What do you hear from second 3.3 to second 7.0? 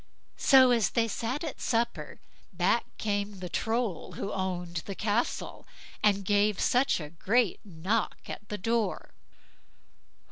the Troll who owned the castle, and gave such